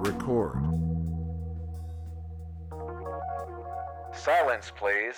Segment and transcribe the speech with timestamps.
[0.00, 0.56] Record.
[4.14, 5.16] Silence, please.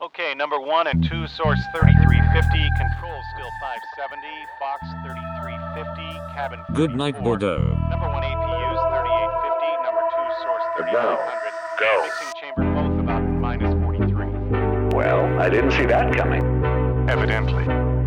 [0.00, 4.26] Okay, number one and two, source 3350, control skill 570,
[4.58, 6.60] Fox 3350, cabin.
[6.74, 7.76] Good night, Bordeaux.
[7.90, 11.52] Number one APU's 3850, number two, source 3500.
[11.78, 12.02] Go.
[12.02, 14.96] Mixing chamber both about minus 43.
[14.96, 16.42] Well, I didn't see that coming.
[17.08, 18.01] Evidently.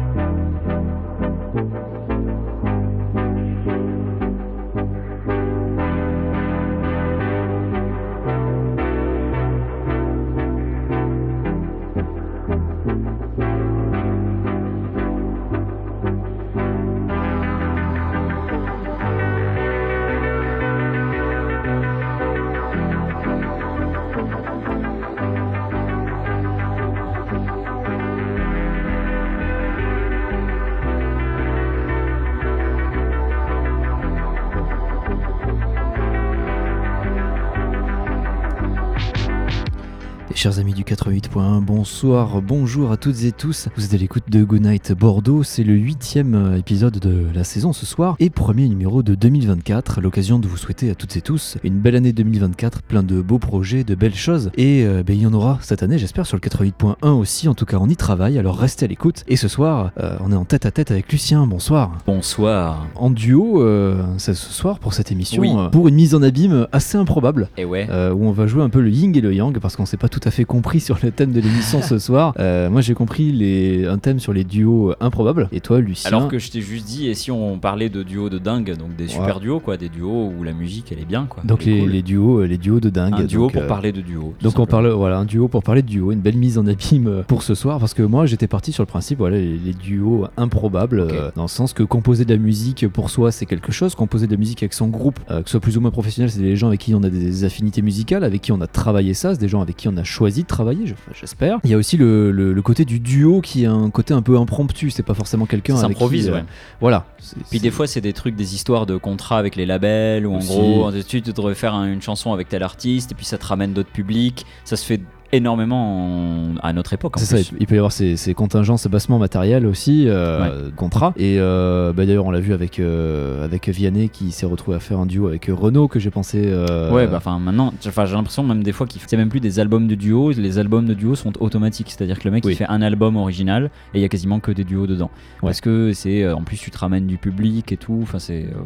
[40.46, 43.68] Chers amis du 88.1, bonsoir, bonjour à toutes et tous.
[43.76, 45.42] Vous êtes à l'écoute de Goodnight Bordeaux.
[45.42, 50.02] C'est le huitième euh, épisode de la saison ce soir et premier numéro de 2024.
[50.02, 53.40] L'occasion de vous souhaiter à toutes et tous une belle année 2024, plein de beaux
[53.40, 54.52] projets, de belles choses.
[54.56, 57.48] Et euh, ben, il y en aura cette année, j'espère, sur le 88.1 aussi.
[57.48, 58.38] En tout cas, on y travaille.
[58.38, 59.24] Alors restez à l'écoute.
[59.28, 61.48] Et ce soir, euh, on est en tête à tête avec Lucien.
[61.48, 61.98] Bonsoir.
[62.06, 62.86] Bonsoir.
[62.94, 65.50] En duo, euh, c'est ce soir pour cette émission, Oui.
[65.72, 67.50] pour une mise en abîme assez improbable.
[67.58, 67.88] Et ouais.
[67.90, 69.98] Euh, où on va jouer un peu le yin et le yang parce qu'on s'est
[69.98, 72.34] pas tout à fait compris sur le thème de l'émission ce soir.
[72.40, 76.10] Euh, moi j'ai compris les, un thème sur les duos improbables et toi Lucien.
[76.10, 78.96] Alors que je t'ai juste dit, et si on parlait de duos de dingue, donc
[78.96, 81.44] des super duos, quoi, des duos où la musique elle est bien, quoi.
[81.46, 81.90] donc les, cool.
[81.90, 83.14] les duos, euh, les duos de dingue.
[83.14, 84.34] un duo donc, pour euh, parler de duo.
[84.42, 87.24] Donc on parle voilà un duo pour parler de duo, une belle mise en abîme
[87.28, 90.28] pour ce soir parce que moi j'étais parti sur le principe voilà les, les duos
[90.38, 93.96] improbables euh, dans le sens que composer de la musique pour soi c'est quelque chose,
[93.96, 96.40] composer de la musique avec son groupe, que ce soit plus ou moins professionnel, c'est
[96.42, 99.34] des gens avec qui on a des affinités musicales, avec qui on a travaillé ça,
[99.34, 101.60] c'est des gens avec qui on a choisi de travailler, j'espère.
[101.64, 104.22] Il y a aussi le, le- le côté du duo qui a un côté un
[104.22, 106.44] peu impromptu, c'est pas forcément quelqu'un avec s'improvise, qui, euh, ouais.
[106.80, 107.06] Voilà.
[107.50, 110.38] Puis des fois, c'est des trucs, des histoires de contrats avec les labels, où en
[110.38, 110.48] Aussi.
[110.48, 113.46] gros, tu tu devrais faire un- une chanson avec tel artiste, et puis ça te
[113.46, 114.46] ramène d'autres publics.
[114.64, 117.14] Ça se fait énormément en- à notre époque.
[117.18, 121.14] C'est ça, il peut y avoir ces, ces contingences bassements matériels aussi, euh, contrats.
[121.18, 124.80] Et euh, bah, d'ailleurs, on l'a vu avec, euh, avec Vianney qui s'est retrouvé à
[124.80, 126.44] faire un duo avec Renault que j'ai pensé.
[126.46, 129.60] euh, Ouais, bah enfin maintenant, j'ai l'impression même des fois qu'il c'est même plus des
[129.60, 132.54] albums de duo, les albums de duo sont automatiques, c'est-à-dire que le mec Oui.
[132.54, 135.12] il fait un album original et il y a quasiment que des duos dedans.
[135.42, 135.50] Ouais.
[135.50, 138.44] Parce que c'est euh, en plus tu te ramènes du public et tout, enfin c'est
[138.46, 138.60] euh,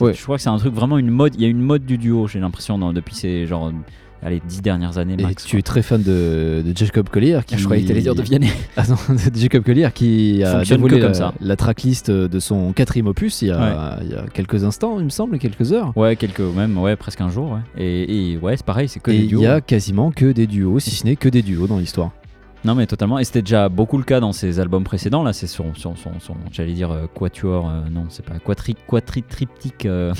[0.00, 0.14] Ouais.
[0.14, 1.98] je crois que c'est un truc vraiment une mode, il y a une mode du
[1.98, 3.70] duo, j'ai l'impression depuis ces genre
[4.22, 5.44] euh, allez, dix dernières années Et max.
[5.44, 7.56] tu es très fan de, de Jacob Collier qui.
[7.58, 8.48] Je croyais que t'allais dire de Vianney.
[8.76, 11.34] Ah non, de Jacob Collier qui a dévoilé comme la, ça.
[11.40, 15.04] la tracklist de son quatrième opus il y, a, il y a quelques instants, il
[15.04, 15.92] me semble, quelques heures.
[15.96, 17.60] Ouais, quelques même ouais, presque un jour ouais.
[17.76, 20.46] Et, et ouais, c'est pareil, c'est que Et des il y a quasiment que des
[20.46, 22.10] duos, si ce n'est que des duos dans l'histoire.
[22.64, 25.48] Non mais totalement, et c'était déjà beaucoup le cas dans ses albums précédents, là c'est
[25.48, 30.14] son, son, son, son- j'allais dire euh, quatuor, euh, non c'est pas quatri, quatritriptyque, euh,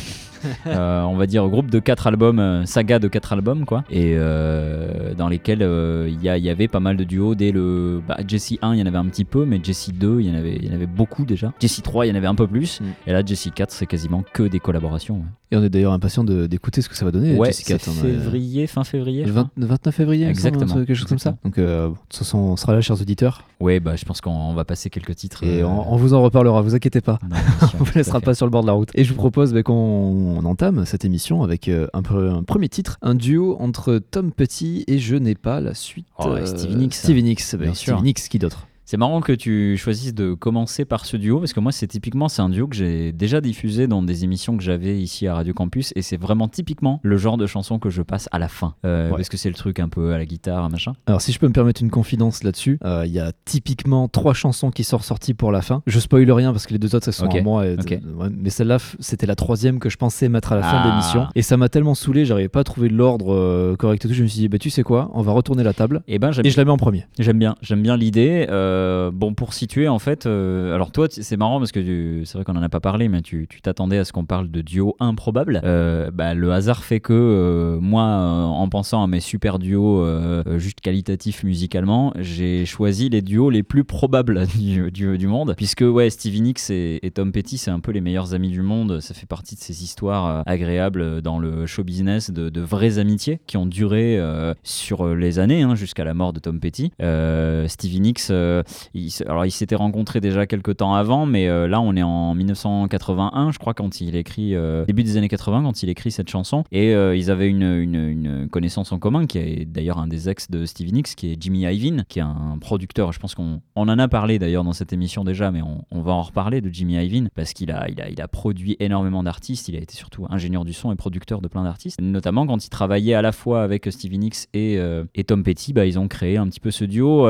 [0.66, 4.14] euh, on va dire groupe de quatre albums, euh, saga de quatre albums quoi, et
[4.16, 8.54] euh, dans lesquels euh, il y, avait pas mal de duos, dès le bah, Jesse
[8.62, 10.56] 1 il y en avait un petit peu, mais Jesse 2 il y en avait,
[10.56, 12.80] il y en avait beaucoup déjà, Jesse 3 il y en avait un peu plus,
[12.80, 12.84] Mm.
[13.06, 15.16] et là Jesse 4 c'est quasiment que des collaborations.
[15.16, 15.22] ouais.
[15.50, 17.36] Et on est d'ailleurs impatient de- d'écouter ce que ça va donner.
[17.36, 19.20] Ouais, as- février, fin février.
[19.22, 19.50] Le je crois.
[19.58, 20.74] 20 29 février, Exactement.
[20.74, 21.36] quelque chose comme ça.
[21.44, 24.54] Donc, de toute façon, on sera là, chers auditeurs, Ouais bah je pense qu'on on
[24.54, 25.44] va passer quelques titres.
[25.44, 27.18] et on, on vous en reparlera, vous inquiétez pas.
[27.28, 27.36] non,
[27.68, 28.88] sûr, On vous laissera pas sur le bord de la route.
[28.94, 32.42] Et je vous propose bah, qu'on on entame cette émission avec euh, un, pre- un
[32.42, 36.06] premier titre, un duo entre Tom Petty et je n'ai pas la suite.
[36.18, 36.94] Oh, Stevie Nicks.
[36.94, 38.02] Stevie Nicks, Bien Stevie sûr.
[38.02, 38.66] Nicks, qui d'autre?
[38.92, 42.28] C'est marrant que tu choisisses de commencer par ce duo parce que moi c'est typiquement
[42.28, 45.54] c'est un duo que j'ai déjà diffusé dans des émissions que j'avais ici à Radio
[45.54, 48.74] Campus et c'est vraiment typiquement le genre de chanson que je passe à la fin
[48.84, 49.16] Euh, Ouais.
[49.16, 50.92] parce que c'est le truc un peu à la guitare machin.
[51.06, 54.34] Alors, si je peux me permettre une confidence là-dessus, euh, il y a typiquement trois
[54.34, 55.82] chansons qui sont ressorties pour la fin.
[55.86, 57.66] Je spoil rien parce que les deux autres, elles sont Ok, à moi.
[57.66, 60.88] et- ouais, mais celle-là, c'était la troisième que je pensais mettre à la fin de
[60.88, 60.90] Ah.
[60.90, 61.26] l'émission.
[61.34, 64.12] Et ça m'a tellement saoulé, j'arrivais pas à trouver l'ordre euh, correct et tout.
[64.14, 66.02] Je me suis dit, bah, tu sais quoi, on va retourner la table.
[66.08, 67.06] Et ben Et je la mets en premier.
[67.18, 68.46] J'aime bien, j'aime bien l'idée.
[68.50, 68.81] Euh,
[69.12, 72.56] bon, pour situer, en fait, euh, alors toi, c'est marrant parce que c'est vrai qu'on
[72.56, 75.60] en a pas parlé, mais tu t'attendais à ce qu'on parle de duo improbable.
[75.64, 80.00] Euh, bah, le hasard fait que euh, moi, euh, en pensant à mes super duos
[80.04, 85.26] euh, euh, juste qualitatifs musicalement, j'ai choisi les duos les plus probables du, du- du
[85.26, 88.62] monde, puisque ouais, Stevie Nicks et, Tom Petty, c'est un peu les meilleurs amis du
[88.62, 89.00] monde.
[89.00, 93.40] Ça fait partie de ces histoires euh, agréables dans le show business de, vraies amitiés
[93.46, 96.92] qui ont duré euh, sur les années hein, jusqu'à la mort de Tom Petty.
[97.02, 98.61] Euh, Stevie Nicks, euh, euh,
[98.94, 102.34] il alors, ils s'étaient rencontrés déjà quelques temps avant, mais euh, là, on est en
[102.34, 106.28] 1981, je crois, quand il écrit, euh, début des années 80, quand il écrit cette
[106.28, 106.64] chanson.
[106.72, 110.64] Et euh, ils avaient une, connaissance en commun, qui est d'ailleurs un des ex de
[110.64, 113.12] Stevie Nicks, qui est Jimmy Iovine, qui est un producteur.
[113.12, 116.12] Je pense qu'on on en a parlé d'ailleurs dans cette émission déjà, mais on, va
[116.12, 119.68] en reparler de Jimmy Iovine, parce qu'il a, il il produit énormément d'artistes.
[119.68, 122.00] Il a été surtout ingénieur du son et producteur de plein d'artistes.
[122.00, 124.78] Notamment quand il travaillait à la fois avec Stevie Nicks et,
[125.26, 127.28] Tom Petty, bah, ils ont créé un petit peu ce duo.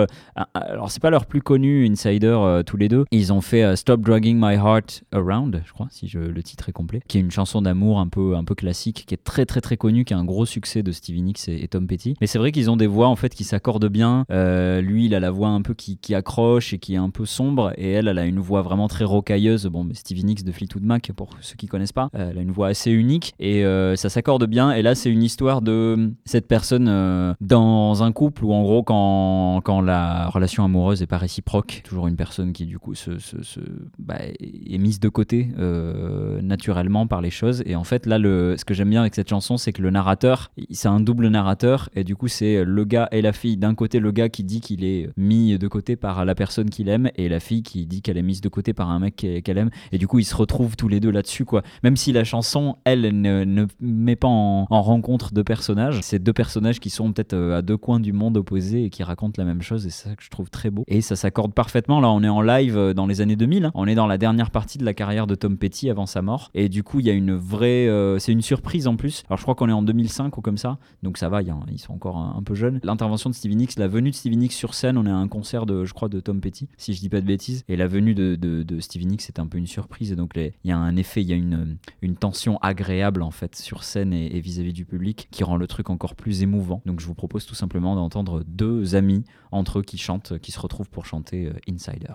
[0.55, 3.05] Alors, c'est pas leur plus connu Insider euh, tous les deux.
[3.11, 6.69] Ils ont fait euh, Stop Dragging My Heart Around, je crois, si je, le titre
[6.69, 9.47] est complet, qui est une chanson d'amour un peu, un peu classique, qui est très
[9.47, 12.15] très très connue, qui est un gros succès de Stevie Nicks et, Tom Petty.
[12.21, 14.25] Mais c'est vrai qu'ils ont des voix en fait qui s'accordent bien.
[14.31, 17.25] Euh, lui, il a la voix un peu qui, accroche et qui est un peu
[17.25, 19.67] sombre, et elle, elle a une voix vraiment très rocailleuse.
[19.67, 22.51] Bon, mais Stevie Nicks de Fleetwood Mac, pour ceux qui connaissent pas, elle a une
[22.51, 23.65] voix assez unique et
[23.97, 24.73] ça s'accorde bien.
[24.73, 29.61] Et là, c'est une histoire de cette personne dans un couple où en gros, quand,
[29.65, 33.61] quand la relation amoureuse est pas réciproque, toujours une personne qui du coup se, se-
[33.99, 37.63] bah, est mise de côté euh, naturellement par les choses.
[37.67, 39.91] Et en fait, là, le, ce que j'aime bien avec cette chanson, c'est que le
[39.91, 43.59] narrateur, c'est un double narrateur et du coup, c'est le gars et la fille.
[43.59, 46.89] D'un côté, le gars qui dit qu'il est mis de côté par la personne qu'il
[46.89, 49.59] aime et la fille qui dit qu'elle est mise de côté par un mec qu'elle
[49.59, 49.71] aime.
[49.93, 51.63] Et du coup, ils se retrouvent tous les deux là-dessus, quoi.
[51.83, 56.33] Même si la chanson, elle, ne, met pas en, en rencontre deux personnages, c'est deux
[56.33, 59.45] personnages qui sont peut-être euh, à deux coins du monde opposés et qui racontent la
[59.45, 59.87] même chose.
[59.87, 60.85] Et c'est ça que je trouve très beau.
[60.89, 62.01] Et ça s'accorde parfaitement.
[62.01, 63.67] Là, on est en live euh, dans les années 2000.
[63.67, 63.71] hein.
[63.75, 66.51] On est dans la dernière partie de la carrière de Tom Petty avant sa mort.
[66.55, 67.89] Et du coup, il y a une vraie.
[67.89, 69.25] euh, c'est une surprise en plus.
[69.29, 70.79] Alors, je crois qu'on est en 2005 ou comme ça.
[71.03, 72.81] Donc, ça va, ils sont encore un, peu jeunes.
[72.83, 75.29] L'intervention de Stevie Nicks, la venue de Stevie Nicks sur scène, on est à un
[75.29, 77.65] concert de, je crois, de Tom Petty, si je dis pas de bêtises.
[77.69, 80.13] Et la venue de, de, de Stevie Nicks, c'est un peu une surprise.
[80.13, 83.31] Et donc, il y a un effet, il y a une, une tension agréable en
[83.31, 86.83] fait sur scène et vis-à-vis du public qui rend le truc encore plus émouvant.
[86.87, 90.61] Donc, je vous propose tout simplement d'entendre deux amis entre eux qui chantent, qui se
[90.61, 92.15] retrouvent pour chanter euh, Insider.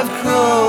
[0.00, 0.67] I've come.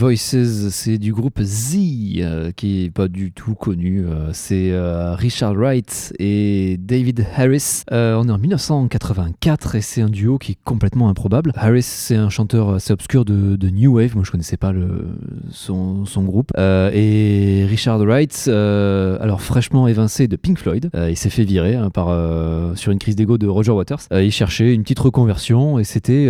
[0.00, 1.76] Voices, c'est du groupe Z,
[2.20, 4.06] euh, qui est pas du tout connu.
[4.06, 7.82] euh, c'est euh, Richard Wright et David Harris.
[7.90, 11.52] On est en 1984 et c'est un duo qui est complètement improbable.
[11.54, 14.14] Harris, c'est un chanteur assez obscur de, New Wave.
[14.14, 15.08] Moi, je connaissais pas le,
[15.50, 16.50] son, son groupe.
[16.56, 22.08] Et Richard Wright, alors fraîchement évincé de Pink Floyd, il s'est fait virer hein, par,
[22.74, 24.00] sur une crise d'ego de Roger Waters.
[24.12, 26.26] Il cherchait une petite reconversion et c'était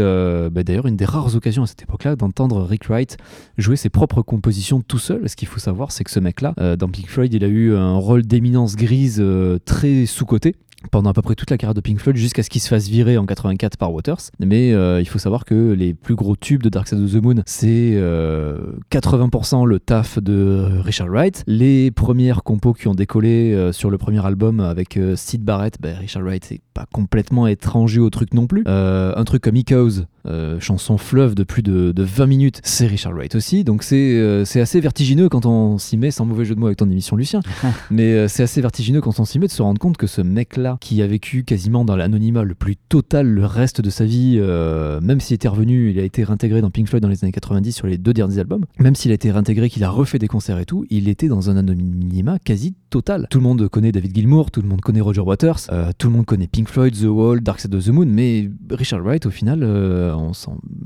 [0.50, 3.16] bah, d'ailleurs une des rares occasions à cette époque-là d'entendre Rick Wright
[3.60, 5.28] jouer ses propres compositions tout seul.
[5.28, 7.74] Ce qu'il faut savoir, c'est que ce mec-là, euh, dans Pink Floyd, il a eu
[7.74, 10.56] un rôle d'éminence grise euh, très sous-coté
[10.90, 12.88] pendant à peu près toute la carrière de Pink Floyd jusqu'à ce qu'il se fasse
[12.88, 14.30] virer en 84 par Waters.
[14.38, 17.22] Mais euh, il faut savoir que les plus gros tubes de Dark Side of the
[17.22, 18.58] Moon, c'est euh,
[18.90, 21.44] 80% le taf de Richard Wright.
[21.46, 25.76] Les premières compos qui ont décollé euh, sur le premier album avec euh, Sid Barrett,
[25.80, 28.64] ben, Richard Wright c'est pas complètement étranger au truc non plus.
[28.66, 32.86] Euh, un truc comme Echoes, euh, chanson fleuve de plus de, de 20 minutes, c'est
[32.86, 33.64] Richard Wright aussi.
[33.64, 36.66] Donc c'est euh, c'est assez vertigineux quand on s'y met, sans mauvais jeu de mots
[36.66, 37.40] avec ton émission Lucien,
[37.90, 40.20] mais euh, c'est assez vertigineux quand on s'y met de se rendre compte que ce
[40.20, 44.36] mec-là, qui a vécu quasiment dans l'anonymat le plus total le reste de sa vie,
[44.38, 47.32] euh, même s'il était revenu, il a été réintégré dans Pink Floyd dans les années
[47.32, 50.28] 90 sur les deux derniers albums, même s'il a été réintégré, qu'il a refait des
[50.28, 53.26] concerts et tout, il était dans un anonymat quasi total.
[53.30, 56.14] Tout le monde connaît David Gilmour, tout le monde connaît Roger Waters, euh, tout le
[56.14, 59.30] monde connaît Pink Floyd, The Wall, Dark Side of the Moon, mais Richard Wright, au
[59.30, 60.14] final, euh,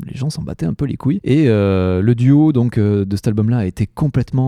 [0.07, 1.21] les gens s'en battaient un peu les couilles.
[1.25, 4.45] Et euh, le duo donc de cet album-là a été complètement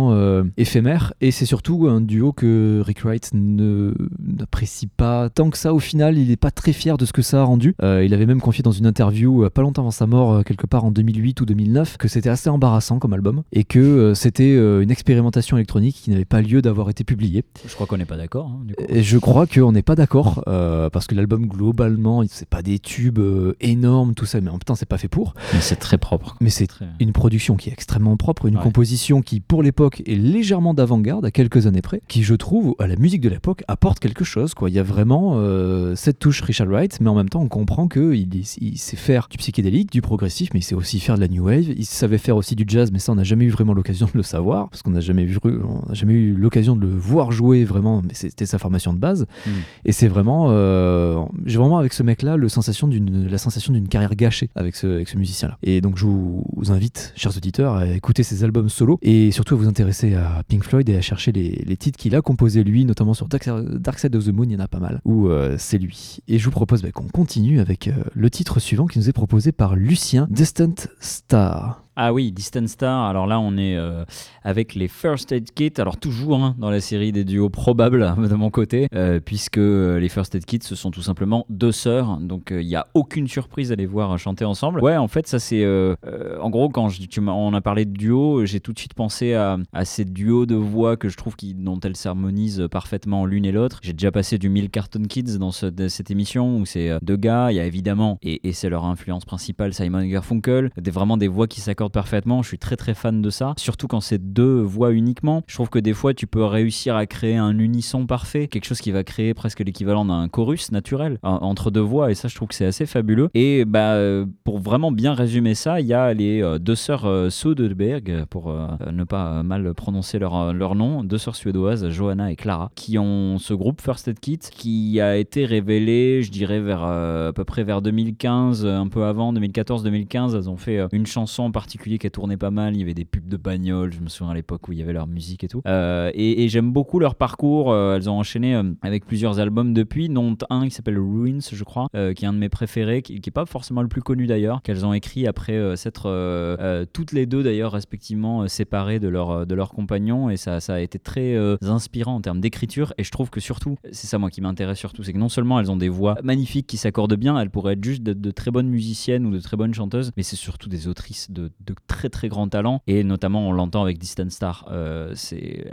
[0.57, 5.73] éphémère, et c'est surtout un duo que Rick Wright n'apprécie pas tant que ça.
[5.73, 7.75] Au final, il n'est pas très fier de ce que ça a rendu.
[7.83, 10.90] Il avait même confié dans une interview pas longtemps avant sa mort, quelque part en
[10.90, 15.97] 2008 ou 2009, que c'était assez embarrassant comme album et que c'était une expérimentation électronique
[16.03, 17.45] qui n'avait pas lieu d'avoir été publiée.
[17.66, 18.48] Je crois qu'on n'est pas d'accord.
[18.50, 18.66] hein.
[18.88, 22.78] Et je crois qu'on n'est pas d'accord euh, parce que l'album globalement, c'est pas des
[22.78, 25.35] tubes euh, énormes, tout ça, mais en même temps, c'est pas fait pour.
[25.54, 26.37] Mais c'est très propre.
[26.40, 28.62] Mais c'est Très- une production qui est extrêmement propre, une Ouais.
[28.62, 32.87] composition qui, pour l'époque, est légèrement d'avant-garde, à quelques années près, qui, je trouve, à
[32.87, 34.54] la musique de l'époque, apporte quelque chose.
[34.54, 34.68] Quoi.
[34.70, 37.88] Il y a vraiment euh, cette touche Richard Wright, mais en même temps, on comprend
[37.88, 38.28] qu'il
[38.61, 41.44] il sait faire du psychédélique, du progressif, mais il sait aussi faire de la new
[41.46, 41.68] wave.
[41.76, 44.12] Il savait faire aussi du jazz, mais ça, on n'a jamais eu vraiment l'occasion de
[44.16, 47.32] le savoir, parce qu'on n'a jamais, vu- on n'a jamais eu l'occasion de le voir
[47.37, 49.27] jouer vraiment, mais c'était sa formation de base.
[49.46, 49.51] Mm.
[49.85, 53.88] Et c'est vraiment, euh, j'ai vraiment avec ce mec-là le sensation d'une, la sensation d'une
[53.88, 55.59] carrière gâchée avec ce, avec ce musicien-là.
[55.62, 59.55] Et donc je vous, vous invite, chers auditeurs, à écouter ses albums solo et surtout
[59.55, 62.64] à vous intéresser à Pink Floyd et à chercher les, les titres qu'il a composés
[62.64, 65.01] lui, notamment sur Dark, Dark Side of the Moon, il y en a pas mal,
[65.05, 66.18] où euh, c'est lui.
[66.29, 69.12] Et je vous propose bah, qu'on continue avec euh, le titre suivant qui nous est
[69.12, 71.86] proposé par Lucien, Distant Star.
[71.98, 73.06] Ah oui, Distant Star.
[73.06, 74.04] Alors là, on est euh,
[74.44, 75.72] avec les First Aid Kit.
[75.78, 79.98] Alors toujours hein, dans la série des duos probables de mon côté, euh, puisque euh,
[79.98, 82.18] les First Aid Kit, ce sont tout simplement deux sœurs.
[82.18, 84.82] Donc euh, il n'y a aucune surprise à les voir chanter ensemble.
[84.82, 85.64] Ouais, en fait, ça c'est...
[85.64, 86.90] euh, euh, en gros, quand
[87.28, 90.54] on a parlé de duo, j'ai tout de suite pensé à, à ces duos de
[90.54, 93.80] voix que je trouve qui, dont elles s'harmonisent parfaitement l'une et l'autre.
[93.82, 97.50] J'ai déjà passé du Mille Carton Kids dans cette émission où c'est euh, deux gars.
[97.52, 101.28] Il y a évidemment, et, et c'est leur influence principale, Simon Garfunkel, des, vraiment des
[101.28, 102.42] voix qui s'accordent parfaitement.
[102.42, 103.55] Je suis très très fan de ça.
[103.59, 105.42] Surtout quand c'est deux voix uniquement.
[105.46, 108.81] Je trouve que des fois, tu peux réussir à créer un unisson parfait, quelque chose
[108.81, 112.11] qui va créer presque l'équivalent d'un chorus naturel en- entre deux voix.
[112.11, 113.29] Et ça, je trouve que c'est assez fabuleux.
[113.35, 117.05] Et bah, euh, pour vraiment bien résumer ça, il y a les euh, deux sœurs
[117.07, 118.53] euh, Soderberg, pour
[118.92, 123.38] ne pas mal prononcer leur, leur nom, deux sœurs suédoises, Johanna et Clara, qui ont
[123.38, 127.64] ce groupe First Aid Kit qui a été révélé, je dirais, vers à peu près
[127.64, 130.35] vers 2015, euh, un peu avant, 2014-2015.
[130.37, 132.75] Elles ont fait une chanson en particulier qui a tourné pas mal.
[132.75, 134.83] Il y avait des pubs de bagnoles, je me souviens à l'époque où il y
[134.83, 135.62] avait leur musique et tout.
[135.67, 137.73] Euh, et j'aime beaucoup leur parcours.
[137.73, 141.65] Euh, elles ont enchaîné euh, avec plusieurs albums depuis, dont un qui s'appelle Ruins, je
[141.65, 144.27] crois, qui est un de mes préférés, qui, qui est pas forcément le plus connu
[144.27, 149.55] d'ailleurs, qu'elles ont écrit après s'être toutes les deux d'ailleurs respectivement séparées de leur de
[149.55, 153.31] leurs compagnons et ça, ça a été très inspirant en termes d'écriture et je trouve
[153.31, 155.89] que surtout c'est ça moi qui m'intéresse surtout c'est que non seulement elles ont des
[155.89, 159.41] voix magnifiques qui s'accordent bien elles pourraient être juste de très bonnes musiciennes ou de
[159.41, 163.05] très bonnes chanteuses mais c'est surtout des autrices de, de très très grand talent et
[163.05, 164.66] notamment on l'entend avec Distant Star.
[164.70, 165.72] Euh, c'est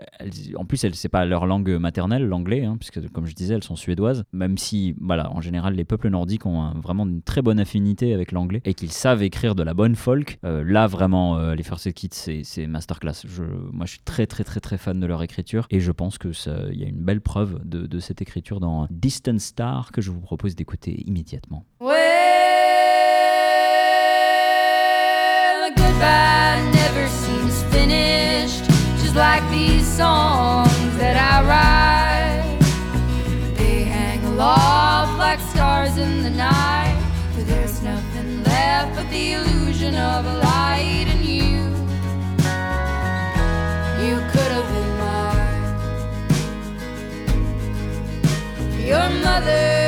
[0.56, 3.63] en plus elles c'est pas leur langue maternelle l'anglais hein, puisque comme je disais elles
[3.63, 4.23] sont suédoises.
[4.34, 8.32] Même si voilà en général les peuples nordiques ont vraiment une très bonne affinité avec
[8.32, 10.39] l'anglais et qu'ils savent écrire de la bonne folk.
[10.43, 13.25] Euh, là vraiment euh, les First Kits c'est c'est masterclass.
[13.71, 16.29] Moi je suis très très très très fan de leur écriture et je pense que
[16.71, 20.12] il y a une belle preuve de, de cette écriture dans Distant Star que je
[20.12, 21.65] vous propose d'écouter immédiatement.
[21.79, 21.92] Well,
[26.04, 28.66] goodbye never seems finished.
[29.02, 32.60] Just like these songs that I write.
[33.58, 36.98] They hang aloft like stars in the night.
[37.36, 41.58] But there's nothing left but the illusion of a light in you.
[44.06, 45.62] You could have been mine.
[48.92, 49.83] Your mother,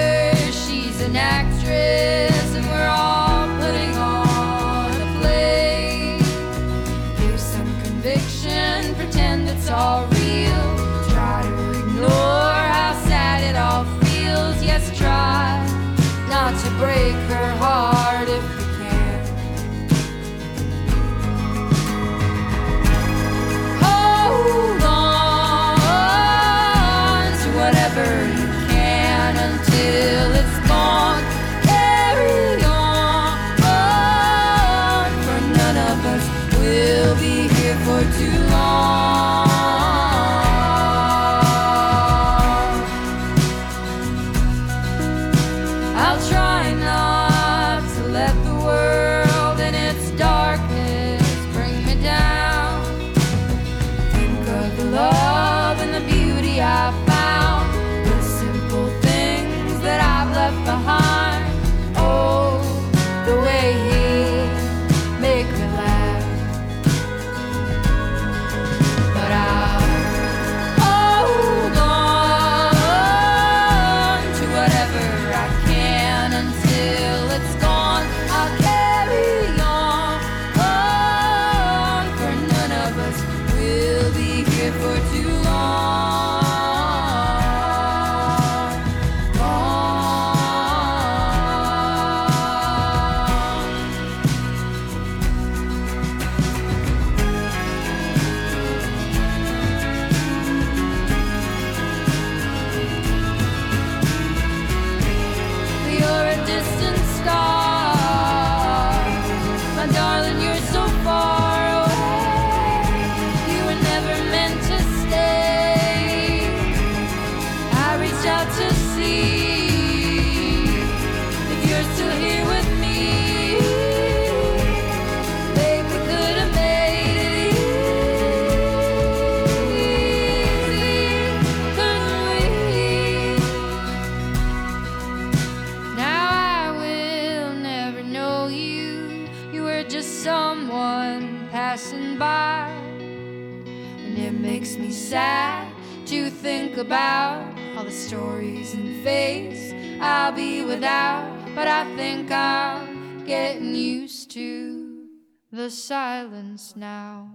[155.56, 157.30] the silence now.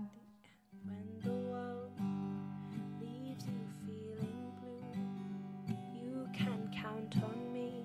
[0.84, 1.90] When the world
[3.00, 7.82] leaves you feeling blue, you can count on me.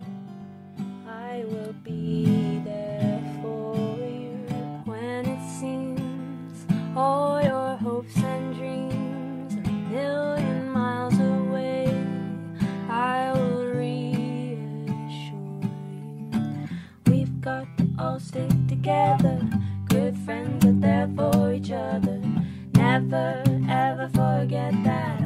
[1.07, 4.35] I will be there for you.
[4.83, 6.65] When it seems
[6.97, 11.87] all your hopes and dreams are a million miles away,
[12.89, 15.61] I will reassure
[15.93, 16.67] you.
[17.07, 19.39] We've got to all stick together,
[19.95, 22.19] good friends are there for each other.
[22.73, 25.24] Never ever forget that.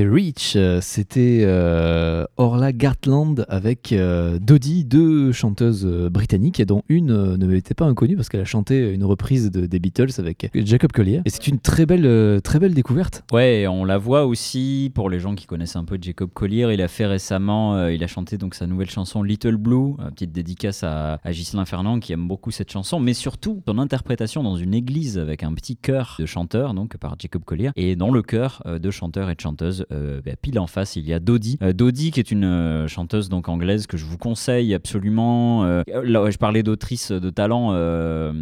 [0.00, 6.82] C'était Reach, euh, c'était euh, Orla Gartland avec euh, Dodie, deux chanteuses euh, britanniques, dont
[6.88, 10.12] une euh, ne m'était pas inconnue parce qu'elle a chanté une reprise de- des Beatles
[10.18, 11.20] avec Jacob Collier.
[11.26, 13.24] Et c'est une très belle, très belle découverte.
[13.30, 16.70] Ouais, on la voit aussi pour les gens qui connaissent un peu Jacob Collier.
[16.72, 20.82] Il a fait récemment, il a chanté donc sa nouvelle chanson Little Blue, petite dédicace
[20.82, 24.72] à, à Ghislain Fernand qui aime beaucoup cette chanson, mais surtout son interprétation dans une
[24.72, 27.70] église avec un petit chœur de chanteurs, donc par Jacob Collier.
[27.76, 31.06] Et dans le chœur de chanteurs et de chanteuses, euh, bah, pile en face, il
[31.06, 31.58] y a Dodie.
[31.62, 35.64] Euh, Dodie qui est une euh, chanteuse donc anglaise que je vous conseille absolument.
[35.64, 38.32] Euh, là, je parlais d'autrice de talent euh,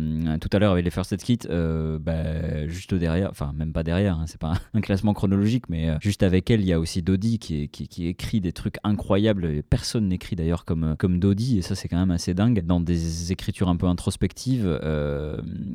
[0.40, 1.38] tout à l'heure avec les First Aid Kit.
[2.00, 6.22] bah, juste derrière, enfin même pas derrière, hein, c'est pas un classement chronologique, mais juste
[6.22, 7.68] avec elle, il y a aussi Dodie qui,
[8.06, 9.62] écrit des trucs incroyables.
[9.68, 12.64] Personne n'écrit d'ailleurs comme, comme Dodie, et ça c'est quand même assez dingue.
[12.64, 14.78] Dans des écritures un peu introspectives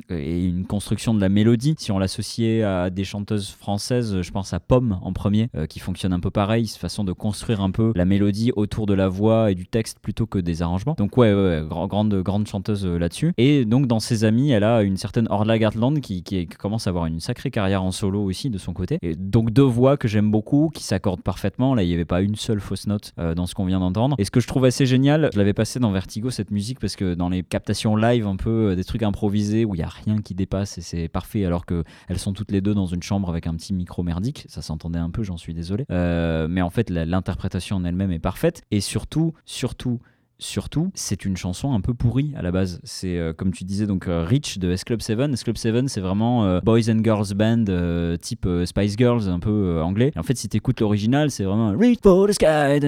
[0.10, 1.76] et une construction de la mélodie.
[1.78, 5.80] Si on l'associait à des chanteuses françaises, je pense à Pomme en premier, euh, qui
[5.80, 9.08] fonctionne un peu pareil, cette façon de construire un peu la mélodie autour de la
[9.08, 10.96] voix et du texte plutôt que des arrangements.
[10.98, 13.34] Donc ouais, ouais, ouais, grand- grande, grande chanteuse euh, là-dessus.
[13.38, 16.24] Et donc dans ses amis, elle a une certaine Orla Gartland qui,
[16.60, 18.98] commence à avoir une sacrée carrière en solo aussi de son côté.
[19.02, 21.76] Et donc deux voix que j'aime beaucoup, qui s'accordent parfaitement.
[21.76, 24.16] Là, il n'y avait pas une seule fausse note euh, dans ce qu'on vient d'entendre.
[24.20, 26.96] Et ce que je trouve assez génial, je l'avais passé dans Vertigo cette musique parce
[26.96, 30.22] que dans les captations live, un peu des trucs improvisés où il y a rien
[30.22, 33.30] qui dépasse et c'est parfait alors que elles sont toutes les deux dans une chambre
[33.30, 34.46] avec un petit micro merdique.
[34.50, 35.86] Ça s'entendait un peu, j'en suis désolé.
[35.92, 38.62] Euh, mais en fait, l'interprétation en elle-même est parfaite.
[38.72, 40.00] Et surtout, surtout,
[40.44, 42.80] surtout, c'est une chanson un peu pourrie à la base.
[42.84, 45.20] C'est euh, comme tu disais donc euh, Rich de S Club 7.
[45.34, 49.40] S Club 7, c'est vraiment euh, boys and girls band euh, type Spice Girls un
[49.40, 50.12] peu anglais.
[50.16, 52.80] Et en fait, si tu écoutes l'original, c'est vraiment Reach for the sky,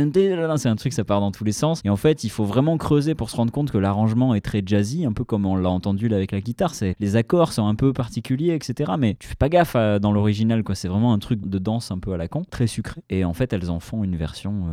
[0.57, 1.81] c'est un truc ça part dans tous les sens.
[1.85, 4.61] Et en fait, il faut vraiment creuser pour se rendre compte que l'arrangement est très
[4.65, 6.75] jazzy, un peu comme on l'a entendu là avec la guitare.
[6.75, 8.93] C'est les accords sont un peu particuliers, etc.
[8.99, 10.75] Mais tu fais pas gaffe dans l'original quoi.
[10.75, 13.01] C'est vraiment un truc de danse un peu à la con, très sucré.
[13.09, 14.65] Et en fait, elles en font une version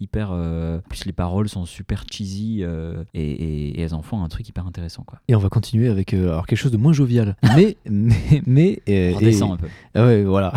[0.00, 0.30] hyper.
[0.30, 2.29] en plus, les paroles sont super cheesy
[2.62, 5.20] euh, et, et- et elles en font un truc hyper intéressant quoi.
[5.28, 7.36] Et on va continuer avec euh, alors quelque chose de moins jovial.
[7.56, 8.80] Mais, mais, mais.
[8.88, 9.66] euh, et- un peu.
[9.94, 10.52] Ah ouais, voilà.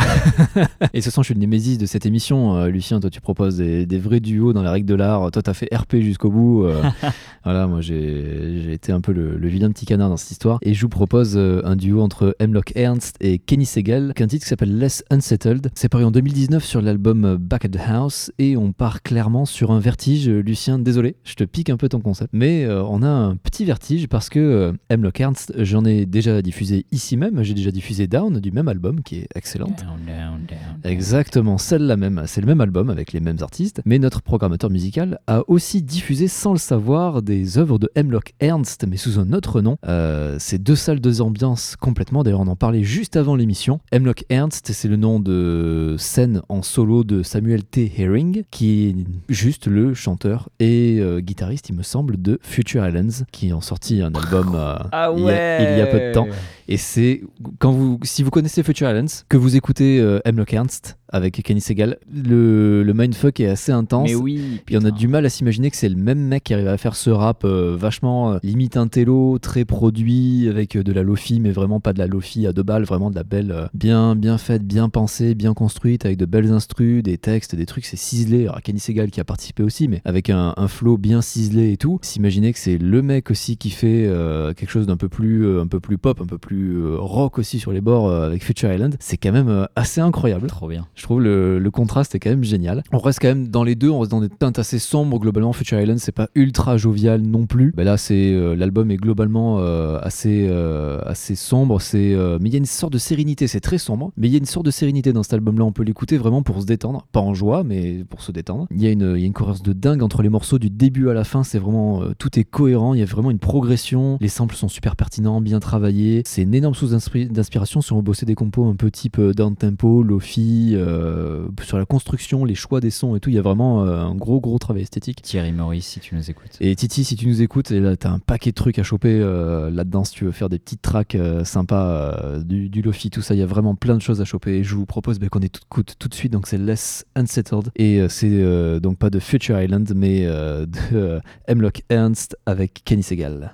[0.94, 2.66] et ce soir, je suis le némésis de cette émission.
[2.66, 5.32] Lucien, toi, tu proposes des, des vrais duos dans la règle de l'art.
[5.32, 6.68] Toi, t'as fait RP jusqu'au bout.
[7.44, 10.60] Voilà, moi, j'ai été un peu le, le vilain petit canard dans cette histoire.
[10.62, 14.50] Et je vous propose un duo entre Hemlock Ernst et Kenny Segal, qu'un titre qui
[14.50, 15.70] s'appelle Less Unsettled.
[15.76, 18.32] C'est paru en 2019 sur l'album Back at the House.
[18.40, 20.30] Et on part clairement sur un vertige.
[20.30, 22.30] Lucien, désolé, je te pique un peu ton concept.
[22.34, 26.42] Mais euh, on a un petit vertige parce que euh, Hemlock Ernst, j'en ai déjà
[26.42, 27.44] diffusé ici même.
[27.44, 29.84] J'ai déjà diffusé Down du même album qui est excellente.
[29.84, 30.92] Down, down, down, down.
[30.92, 32.24] Exactement, celle-là même.
[32.28, 36.28] C'est le même album avec les mêmes artistes, mais notre programmateur musical a aussi diffusé
[36.28, 39.78] sans le savoir des œuvres de Hemlock Ernst, mais sous un autre nom.
[39.88, 42.24] Euh, c'est deux salles, deux ambiances complètement.
[42.24, 43.80] D'ailleurs, on en parlait juste avant l'émission.
[43.92, 47.92] Hemlock Ernst, c'est le nom de scène en solo de Samuel T.
[47.98, 48.96] Herring, qui est
[49.30, 54.02] juste le chanteur et euh, guitariste, il me semble, de Future Islands, qui ont sorti
[54.02, 54.76] un album euh,
[55.18, 56.28] il, y a, il y a peu de temps.
[56.68, 57.22] Et c'est
[57.60, 61.62] quand vous, si vous connaissez Future Islands, que vous écoutez euh, Hemlock Ernst avec Kenny
[61.62, 64.10] Segal, le, le mindfuck est assez intense.
[64.10, 64.62] Mais oui.
[64.66, 66.78] Puis on a du mal à s'imaginer que c'est le même mec qui arrive à
[66.78, 71.04] faire ce rap euh, vachement euh, limite un télo, très produit, avec euh, de la
[71.04, 74.16] lofi, mais vraiment pas de la lofi à deux balles, vraiment de la belle, bien,
[74.16, 77.96] bien faite, bien pensée, bien construite, avec de belles instrus, des textes, des trucs, c'est
[77.96, 78.48] ciselé.
[78.48, 81.78] Alors Kenny Segal qui a participé aussi, mais avec un, un flow bien ciselé et
[81.78, 82.00] tout.
[82.02, 84.10] S'imaginer que c'est le mec aussi qui fait
[84.56, 87.60] quelque chose d'un peu plus, un peu plus pop, un peu plus euh, rock aussi
[87.60, 90.48] sur les bords euh, avec Future Island, c'est quand même euh, assez incroyable.
[90.48, 90.88] Trop bien.
[90.96, 92.84] Je trouve le, le contraste est quand même génial.
[92.92, 95.20] On reste quand même dans les deux, on reste dans des teintes assez sombres.
[95.20, 97.74] Globalement, Future Island, c'est pas ultra jovial non plus.
[97.76, 101.82] Ben là, c'est euh, l'album est globalement euh, assez euh, assez sombre.
[101.82, 103.48] C'est mais il y a une sorte de sérénité.
[103.48, 105.66] C'est très sombre, mais il y a une sorte de sérénité dans cet album-là.
[105.66, 108.68] On peut l'écouter vraiment pour se détendre, pas en joie, mais pour se détendre.
[108.72, 110.70] Il y a une il y a une cohérence de dingue entre les morceaux du
[110.70, 111.44] début à la fin.
[111.44, 112.94] C'est vraiment tout est cohérent.
[112.94, 114.18] Il y a vraiment une progression.
[114.22, 116.22] Les samples sont super pertinents, bien travaillés.
[116.26, 119.34] C'est une énorme source d'inspiration si on veut bosser des compos un peu type euh,
[119.34, 123.30] down tempo, lofi, euh, sur la construction, les choix des sons et tout.
[123.30, 125.22] Il y a vraiment euh, un gros gros travail esthétique.
[125.22, 126.58] Thierry Maurice, si tu nous écoutes.
[126.60, 129.20] Et Titi, si tu nous écoutes, et là t'as un paquet de trucs à choper
[129.20, 133.34] euh, là-dedans si tu veux faire des petites tracks sympas, du, du lofi, tout ça.
[133.34, 134.58] Il y a vraiment plein de choses à choper.
[134.58, 136.34] Et je vous propose ben, qu'on écoute tout de suite.
[136.34, 142.38] Donc c'est Less Unsettled et c'est donc pas de Future Island, mais de Hemlock Ernst
[142.46, 143.54] avec Kenny Segal.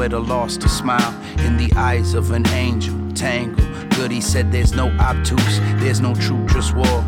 [0.00, 2.96] At a loss to smile in the eyes of an angel.
[3.14, 3.64] Tangle,
[3.96, 7.04] good, he said there's no obtuse, there's no truth, just war.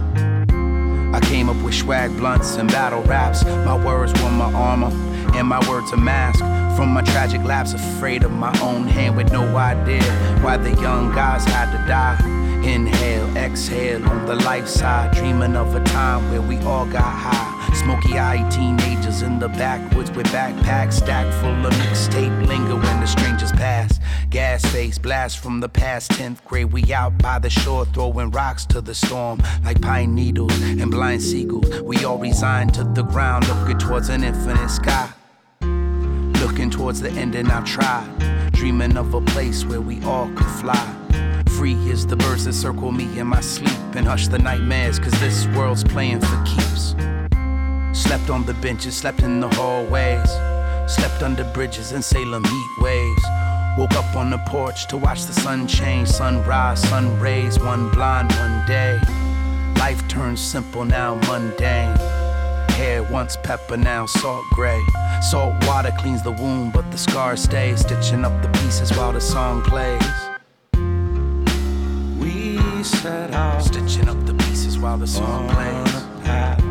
[1.12, 3.44] I came up with swag blunts and battle raps.
[3.44, 4.90] My words were my armor,
[5.36, 6.40] and my words a mask.
[6.76, 10.02] From my tragic lapse, afraid of my own hand with no idea
[10.42, 12.18] why the young guys had to die.
[12.64, 17.59] Inhale, exhale on the life side, dreaming of a time where we all got high.
[17.74, 23.06] Smoky eyed teenagers in the backwoods with backpacks stacked full of mixtape linger when the
[23.06, 23.98] strangers pass.
[24.28, 26.72] Gas face blast from the past 10th grade.
[26.72, 31.22] We out by the shore throwing rocks to the storm like pine needles and blind
[31.22, 31.80] seagulls.
[31.82, 35.10] We all resigned to the ground, looking towards an infinite sky.
[35.60, 38.52] Looking towards the end, and I've tried.
[38.52, 40.96] Dreaming of a place where we all could fly.
[41.56, 45.18] Free as the birds that circle me in my sleep and hush the nightmares, cause
[45.20, 46.94] this world's playing for keeps.
[47.92, 50.30] Slept on the benches, slept in the hallways,
[50.86, 53.24] slept under bridges in Salem heat waves.
[53.76, 58.32] Woke up on the porch to watch the sun change, sunrise, sun rays, one blind,
[58.32, 59.00] one day.
[59.76, 61.96] Life turns simple now, mundane.
[62.70, 64.80] Hair once pepper, now salt gray.
[65.22, 67.74] Salt water cleans the wound, but the scars stay.
[67.76, 70.02] Stitching up the pieces while the song plays.
[72.20, 76.69] We set out Stitching up the pieces while the song on plays.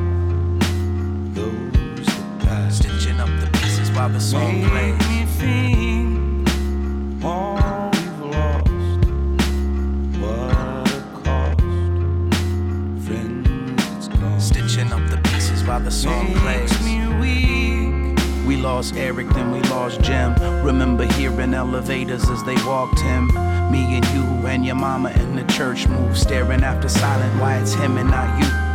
[14.39, 16.72] Stitching up the pieces while the song plays.
[16.72, 18.47] Makes me weak.
[18.47, 20.34] We lost Eric, then we lost Jim.
[20.64, 23.28] Remember hearing elevators as they walked him.
[23.70, 27.74] Me and you and your mama in the church move, staring after silent why it's
[27.74, 28.69] him and not you.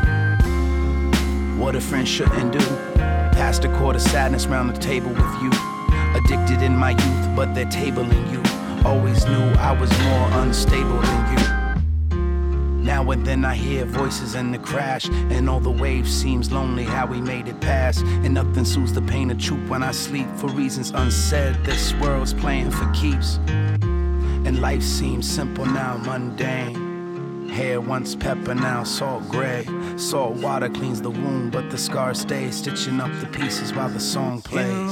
[1.64, 2.58] What a friend shouldn't do.
[3.32, 5.50] Passed a quart of sadness round the table with you.
[6.14, 8.42] Addicted in my youth, but they're tabling you.
[8.86, 12.84] Always knew I was more unstable than you.
[12.84, 16.84] Now and then I hear voices in the crash, and all the waves seems lonely
[16.84, 18.02] how we made it past.
[18.02, 21.56] And nothing soothes the pain of truth when I sleep for reasons unsaid.
[21.64, 26.83] This world's playing for keeps, and life seems simple now mundane.
[27.54, 29.64] Hair once pepper, now salt gray.
[29.96, 32.50] Salt water cleans the wound, but the scars stay.
[32.50, 34.90] Stitching up the pieces while the song plays.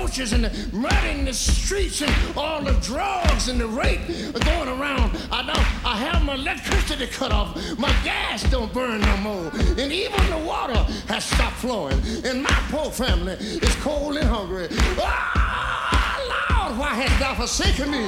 [0.00, 4.00] Roaches and the mud in the streets and all the drugs and the rape
[4.34, 5.16] are going around?
[5.30, 9.92] I don't, I have my electricity cut off, my gas don't burn no more, and
[9.92, 10.78] even the water
[11.08, 14.68] has stopped flowing, and my poor family is cold and hungry.
[15.00, 18.04] Ah, Lord, why hast thou forsaken me?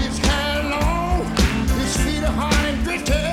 [0.00, 1.24] His hair long,
[1.80, 3.26] his feet are hard and gritty.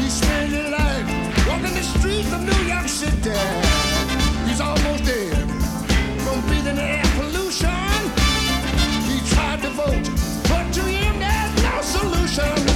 [0.00, 3.38] He spent his life walking the streets of New York City.
[4.46, 5.59] He's almost dead
[12.30, 12.69] solution.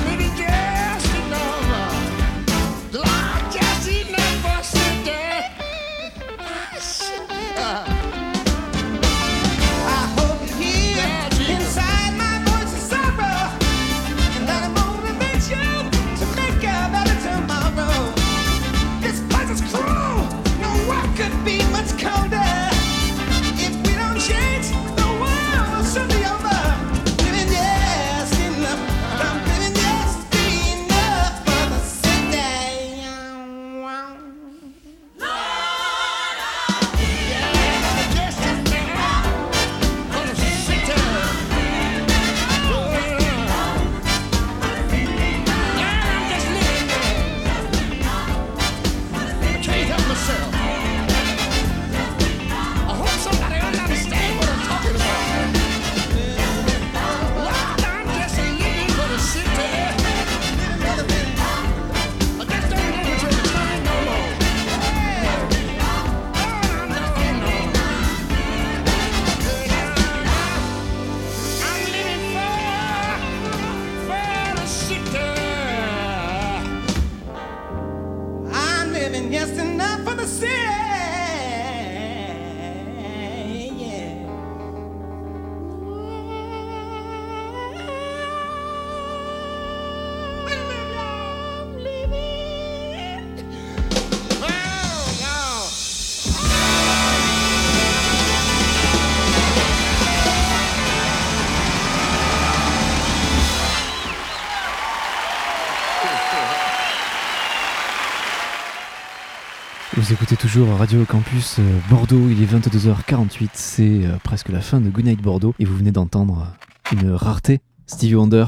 [110.05, 114.79] Vous écoutez toujours Radio Campus euh, Bordeaux, il est 22h48, c'est euh, presque la fin
[114.79, 115.55] de Goodnight Bordeaux.
[115.59, 116.47] Et vous venez d'entendre
[116.93, 118.45] une rareté, Stevie Wonder,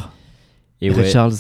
[0.83, 1.33] Et Ray ouais, Charles.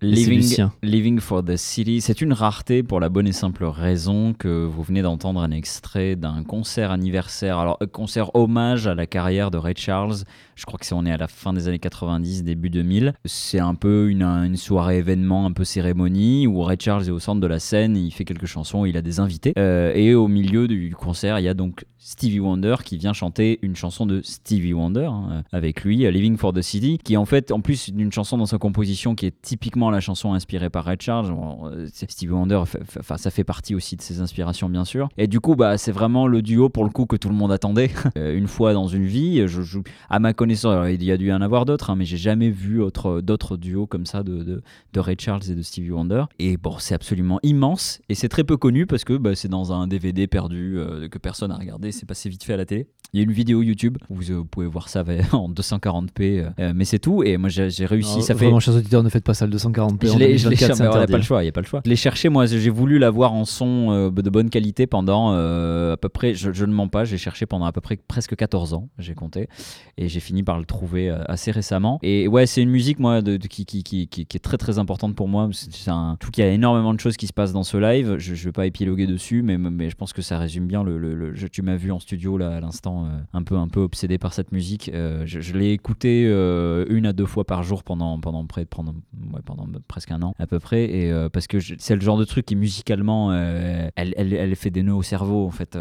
[0.00, 4.82] Living, for the City, c'est une rareté pour la bonne et simple raison que vous
[4.82, 9.58] venez d'entendre un extrait d'un concert anniversaire, alors euh, concert hommage à la carrière de
[9.58, 10.18] Ray Charles.
[10.54, 13.14] Je crois que c'est on est à la fin des années 90, début 2000.
[13.24, 17.18] C'est un peu une, une soirée événement, un peu cérémonie où Ray Charles est au
[17.18, 19.52] centre de la scène, il fait quelques chansons, il a des invités.
[19.58, 23.58] Euh, et au milieu du concert, il y a donc Stevie Wonder qui vient chanter
[23.62, 27.16] une chanson de Stevie Wonder hein, avec lui, euh, Living for the City, qui est
[27.16, 30.70] en fait en plus d'une chanson dans sa composition qui est typiquement la chanson inspirée
[30.70, 31.30] par Ray Charles.
[31.30, 32.56] Bon, euh, Stevie Wonder,
[32.98, 35.08] enfin ça fait partie aussi de ses inspirations bien sûr.
[35.18, 37.52] Et du coup bah c'est vraiment le duo pour le coup que tout le monde
[37.52, 37.90] attendait.
[38.16, 39.78] Euh, une fois dans une vie, je, je-
[40.08, 42.16] à ma connaissance, alors, il y a dû y en avoir d'autres, hein, mais j'ai
[42.16, 44.62] jamais vu autre- d'autres duos comme ça de, de,
[44.94, 46.24] de Ray Charles et de Stevie Wonder.
[46.38, 49.72] Et bon c'est absolument immense et c'est très peu connu parce que bah, c'est dans
[49.72, 52.86] un DVD perdu euh, que personne n'a regardé, c'est passé vite fait à la télé.
[53.12, 56.72] Il y a une vidéo YouTube, vous, euh, vous pouvez voir ça en 240p, euh,
[56.74, 57.22] mais c'est tout.
[57.22, 59.52] Et moi j'ai réussi, Alors, ça fait Vraiment, chers auditeurs, ne faites pas ça le
[59.86, 60.12] 240p.
[60.12, 61.60] je l'ai, je l'ai 2024, cherché, c'est mais pas le choix, il y a pas
[61.60, 61.80] le choix.
[61.84, 65.92] Je l'ai cherché, moi, j'ai voulu l'avoir en son euh, de bonne qualité pendant euh,
[65.94, 68.36] à peu près, je, je ne mens pas, j'ai cherché pendant à peu près presque
[68.36, 69.48] 14 ans, j'ai compté,
[69.96, 71.98] et j'ai fini par le trouver euh, assez récemment.
[72.02, 74.56] Et ouais, c'est une musique, moi, de, de- qui, qui, qui, qui, qui est très
[74.58, 75.48] très importante pour moi.
[75.52, 78.16] C'est, un, trouve qu'il y a énormément de choses qui se passent dans ce live.
[78.18, 80.98] Je, je vais pas épiloguer dessus, mais, mais je pense que ça résume bien le.
[80.98, 83.68] le- le- je- tu m'as vu en studio là à l'instant, euh, un peu un
[83.68, 84.90] peu obsédé par cette musique.
[84.94, 88.64] Euh, je, je l'ai écouté euh, une à deux fois par jour pendant pendant près
[88.64, 92.00] pendant ouais, pendant presque un an à peu près, et euh, parce que c'est le
[92.00, 95.50] genre de truc qui musicalement, euh, elle, elle, elle fait des nœuds au cerveau en
[95.50, 95.78] fait.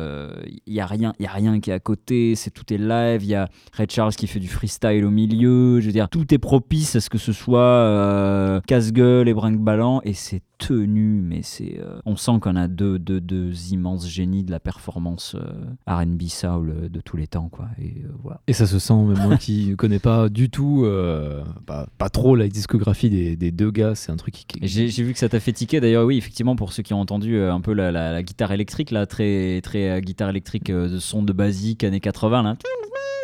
[0.65, 2.35] Il y a rien, il y a rien qui est à côté.
[2.35, 3.23] C'est tout est live.
[3.23, 5.79] Il y a Red Charles qui fait du freestyle au milieu.
[5.79, 10.01] Je veux dire, tout est propice à ce que ce soit euh, casse-gueule et brinque-ballant,
[10.03, 14.43] et c'est tenu, mais c'est, euh, on sent qu'on a deux, deux, deux immenses génies
[14.43, 17.67] de la performance euh, R&B soul euh, de tous les temps, quoi.
[17.79, 18.41] Et euh, voilà.
[18.47, 22.35] Et ça se sent, même moi qui connais pas du tout, euh, pas, pas trop
[22.35, 24.45] la discographie des, des deux c'est un truc qui.
[24.61, 25.79] J'ai j'ai vu que ça t'a fait tiquer.
[25.79, 28.51] D'ailleurs, oui, effectivement, pour ceux qui ont entendu euh, un peu la, la- la guitare
[28.51, 32.55] électrique, là, très, très euh, guitare électrique euh, de son de basique années 80, là.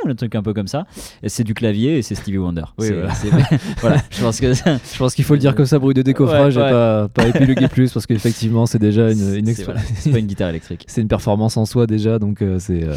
[0.06, 0.86] Le truc un peu comme ça.
[1.24, 2.64] Et C'est du clavier et c'est Stevie Wonder.
[2.78, 3.14] Oui, C'est- voilà.
[3.16, 3.30] c'est-
[3.80, 4.54] voilà, je pense que
[4.93, 6.70] Je pense qu'il faut le dire comme ça, bruit de décoffrage, Ouais, ouais.
[6.70, 10.12] et pas, pas épiloguer plus, parce qu'effectivement, c'est déjà une, une c'est extra- voilà, c'est
[10.12, 10.84] pas une guitare électrique.
[10.88, 12.84] c'est une performance en soi déjà, donc euh, c'est.
[12.84, 12.93] euh,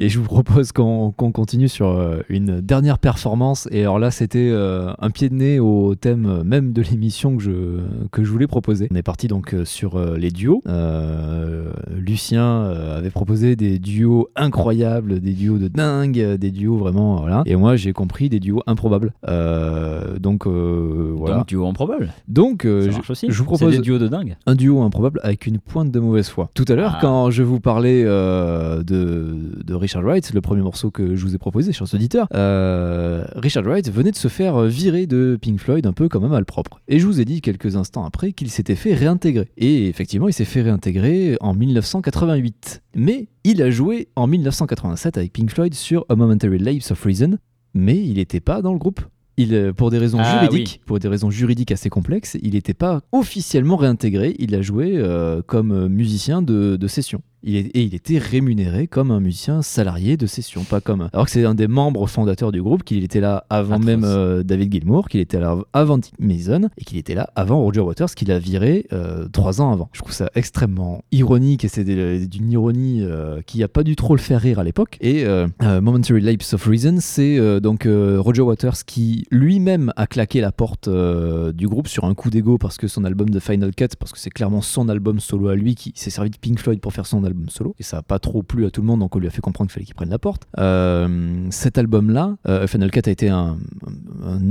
[0.00, 3.68] Et je vous propose qu'on continue sur euh, une dernière performance.
[3.72, 7.36] Et alors là, c'était euh, un pied de nez au thème euh, même de l'émission
[7.36, 7.80] que je,
[8.12, 8.86] que je voulais proposer.
[8.92, 10.62] On est parti donc sur les duos.
[10.68, 12.60] Euh, Lucien
[12.96, 17.16] avait proposé des duos incroyables, des duos de dingue, des duos vraiment.
[17.16, 17.42] Voilà.
[17.46, 19.12] Et moi, j'ai compris des duos improbables.
[19.26, 21.38] Euh, donc euh, voilà.
[21.38, 22.12] Donc, duo improbable.
[22.28, 23.26] Donc, Ça je, marche aussi.
[23.28, 24.36] je vous propose des duos de dingue.
[24.46, 26.50] un duo improbable avec une pointe de mauvaise foi.
[26.54, 26.98] Tout à l'heure, Ah.
[27.00, 31.38] quand je vous parlais de, de Richard Wright, le premier morceau que je vous ai
[31.38, 35.94] proposé, chers auditeurs, euh, Richard Wright venait de se faire virer de Pink Floyd un
[35.94, 36.82] peu comme un malpropre.
[36.88, 39.48] Et je vous ai dit quelques instants après qu'il s'était fait réintégrer.
[39.56, 42.82] Et effectivement, il s'est fait réintégrer en 1988.
[42.96, 47.38] Mais il a joué en 1987 avec Pink Floyd sur A Momentary Lapse of Reason,
[47.72, 49.00] mais il n'était pas dans le groupe.
[49.38, 52.74] Il, euh, pour des raisons Ah, juridiques, pour des raisons juridiques assez complexes, il n'était
[52.74, 54.36] pas officiellement réintégré.
[54.38, 57.22] Il a joué euh, comme musicien de, de session.
[57.44, 61.08] Il est- et il était rémunéré comme un musicien salarié de session, pas comme.
[61.12, 63.86] Alors que c'est un des membres fondateurs du groupe, qu'il était là avant Atroce.
[63.86, 67.60] même euh, David Gilmour, qu'il était là avant Dick Mason et qu'il était là avant
[67.62, 69.88] Roger Waters, qu'il a viré euh, trois ans avant.
[69.92, 74.14] Je trouve ça extrêmement ironique et c'est d'une ironie euh, qui a pas dû trop
[74.16, 74.96] le faire rire à l'époque.
[75.00, 75.24] Et
[75.62, 81.68] Momentary Lapse of Reason, c'est donc Roger Waters qui lui-même a claqué la porte du
[81.68, 84.30] groupe sur un coup d'ego parce que son album de Final Cut, parce que c'est
[84.30, 87.24] clairement son album solo à lui qui s'est servi de Pink Floyd pour faire son
[87.28, 89.26] album solo et ça a pas trop plu à tout le monde donc on lui
[89.26, 90.46] a fait comprendre qu'il fallait qu'il prenne la porte.
[90.58, 93.58] Euh, cet album-là, euh, Final Cut a été un,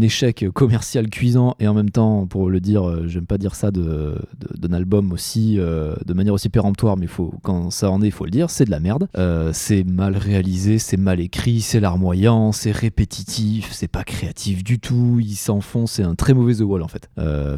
[0.02, 3.72] échec commercial cuisant et en même temps, pour le dire, euh, j'aime pas dire ça
[3.72, 7.08] d'un album aussi de manière aussi péremptoire, mais
[7.42, 9.08] quand ça en est, il faut le dire, c'est de la merde.
[9.54, 15.20] C'est mal réalisé, c'est mal écrit, c'est larmoyant, c'est répétitif, c'est pas créatif du tout.
[15.20, 17.10] Il s'enfonce, c'est un très mauvais The Wall en fait.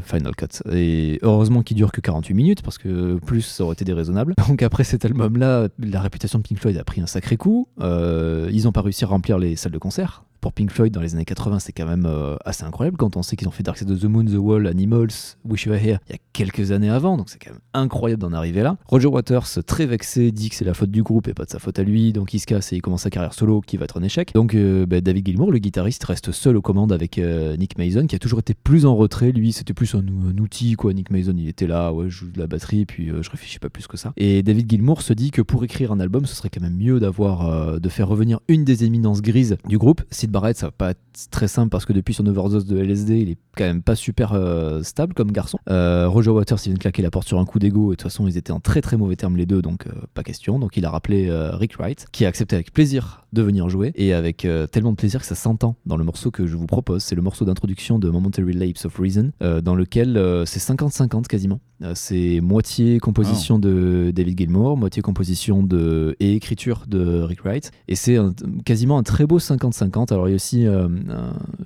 [0.03, 0.63] Final Cut.
[0.71, 4.33] Et heureusement qu'il dure que 48 minutes parce que plus ça aurait été déraisonnable.
[4.47, 7.67] Donc après cet album-là, la réputation de Pink Floyd a pris un sacré coup.
[7.79, 11.01] Euh, ils ont pas réussi à remplir les salles de concert pour Pink Floyd dans
[11.01, 13.63] les années 80, c'est quand même euh, assez incroyable quand on sait qu'ils ont fait
[13.63, 16.19] Dark Side of the Moon, The Wall, Animals, Wish You Were Here il y a
[16.33, 18.77] quelques années avant, donc c'est quand même incroyable d'en arriver là.
[18.87, 21.59] Roger Waters, très vexé, dit que c'est la faute du groupe et pas de sa
[21.59, 23.85] faute à lui, donc il se casse et il commence sa carrière solo qui va
[23.85, 24.31] être un échec.
[24.33, 28.07] Donc euh, bah, David Gilmour, le guitariste, reste seul aux commandes avec euh, Nick Mason
[28.07, 29.31] qui a toujours été plus en retrait.
[29.31, 30.03] Lui, c'était plus un,
[30.39, 30.93] outil quoi.
[30.93, 33.69] Nick Mason, il était là, ouais, je joue de la batterie, puis je réfléchis pas
[33.69, 34.13] plus que ça.
[34.17, 36.99] Et David Gilmour se dit que pour écrire un album, ce serait quand même mieux
[36.99, 40.01] d'avoir de faire revenir une des éminences grises du groupe.
[40.29, 40.99] Sid Barrett, ça va pas être
[41.31, 44.33] très simple parce que depuis son overdose de LSD, il est quand même pas super
[44.33, 45.57] euh, stable comme garçon.
[45.69, 47.95] Euh, Roger Waters, il vient de claquer la porte sur un coup d'ego et de
[47.95, 50.59] toute façon, ils étaient en très très mauvais termes les deux, donc euh, pas question.
[50.59, 54.13] Donc il a rappelé Rick Wright, qui a accepté avec plaisir de venir jouer et
[54.13, 57.03] avec euh, tellement de plaisir que ça s'entend dans le morceau que je vous propose.
[57.03, 61.27] C'est le morceau d'introduction de Momentary Lapse of Reason, euh, dans lequel euh, c'est 50-50
[61.27, 61.59] quasiment.
[61.93, 67.95] C'est moitié composition de David Gilmour, moitié composition de et écriture de Rick Wright, et
[67.95, 68.17] c'est
[68.65, 70.11] quasiment un très beau 50-50.
[70.11, 70.67] Alors il y a aussi,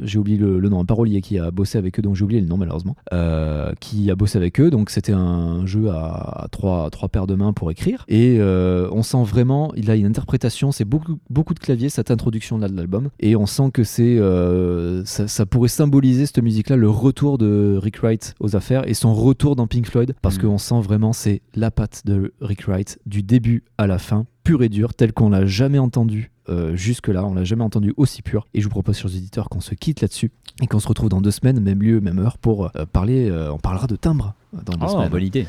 [0.02, 2.42] j'ai oublié le, le nom, un parolier qui a bossé avec eux, donc j'ai oublié
[2.42, 2.96] le nom malheureusement,
[3.80, 4.70] qui a bossé avec eux.
[4.70, 9.02] Donc c'était un jeu à, à trois, trois paires de mains pour écrire, et on
[9.02, 12.76] sent vraiment, il a une interprétation, c'est beaucoup, beaucoup de clavier cette introduction là de
[12.76, 17.38] l'album, et on sent que c'est, euh, ça, ça pourrait symboliser cette musique-là le retour
[17.38, 20.42] de Rick Wright aux affaires et son retour dans Pink Floyd, parce Mm.
[20.42, 24.64] qu'on sent vraiment c'est la patte de Rick Wright du début à la fin, pur
[24.64, 26.30] et dur, tel qu'on l'a jamais entendu.
[26.50, 28.48] euh, jusque-là, on l'a jamais entendu aussi pur.
[28.54, 30.30] Et je vous propose, chers auditeurs, qu'on se quitte là-dessus
[30.62, 33.30] et qu'on se retrouve dans deux semaines, même lieu, même heure, pour euh, parler.
[33.30, 35.10] euh, on parlera de timbre dans deux Oh, semaines.
[35.10, 35.48] bonne idée.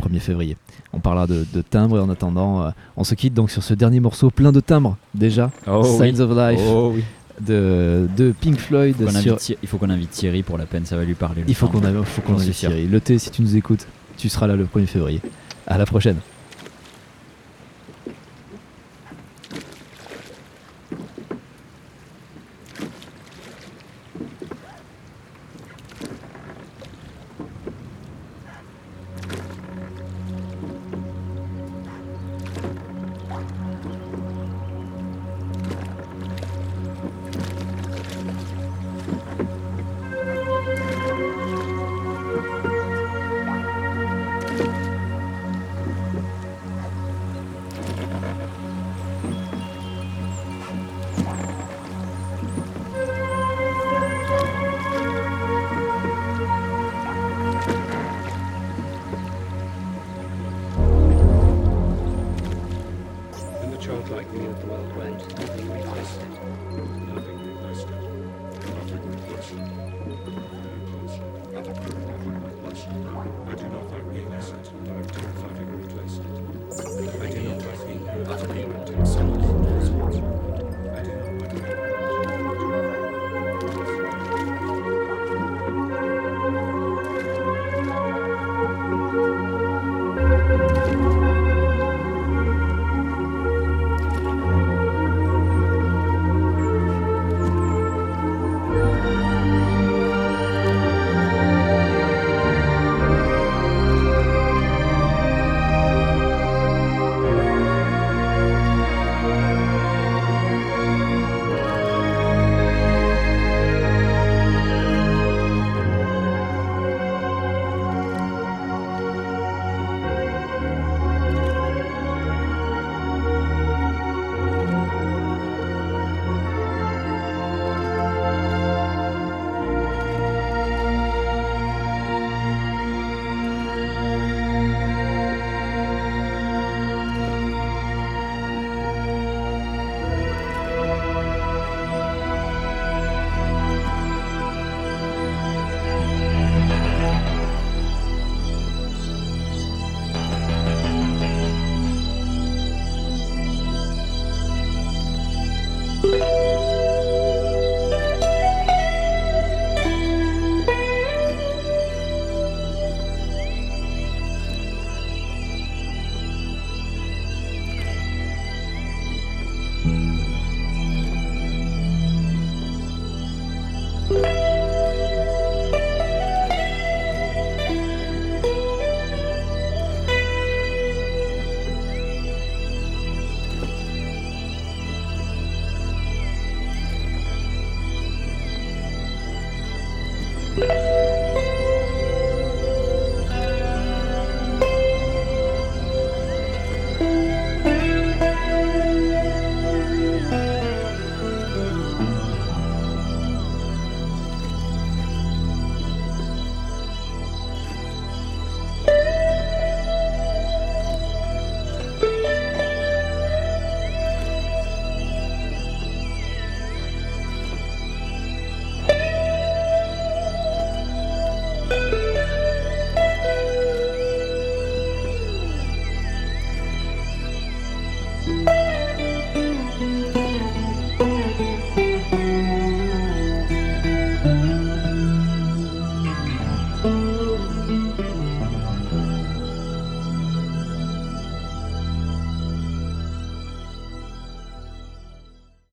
[0.00, 0.56] 1er février.
[0.92, 3.74] On parlera de, de timbre et en attendant, euh, on se quitte donc sur ce
[3.74, 5.50] dernier morceau plein de timbres déjà.
[5.66, 7.04] Oh, Signs of Life Oh oui.
[7.40, 8.96] de, de Pink Floyd.
[9.62, 11.42] Il faut qu'on invite Thierry pour la peine, ça va lui parler.
[11.42, 12.52] le Il faut qu'on invite.
[12.52, 12.86] Thierry.
[12.88, 13.86] Le thé, si tu nous écoutes,
[14.16, 15.20] tu seras là le 1er février.
[15.66, 16.16] À la prochaine.